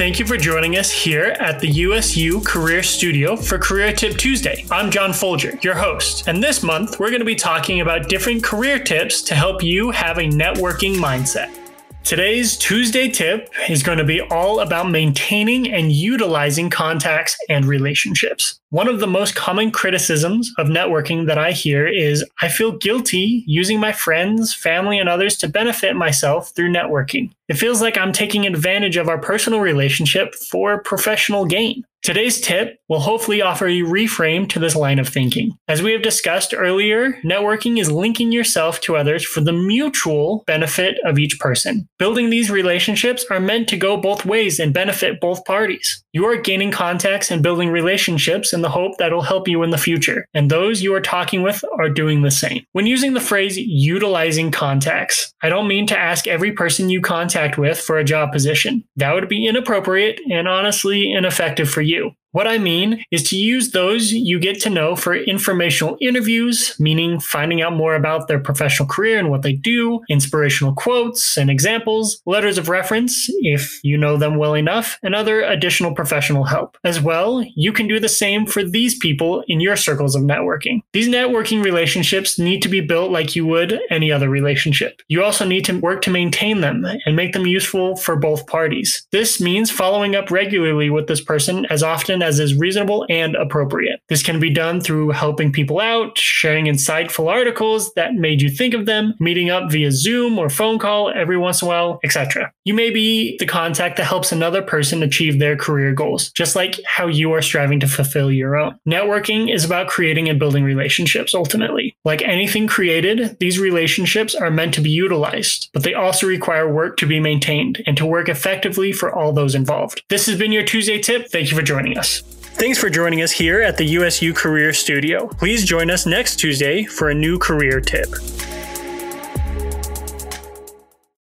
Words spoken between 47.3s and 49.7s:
and building relationships in the hope that will help you in